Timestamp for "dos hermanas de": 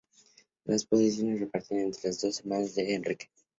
2.09-2.95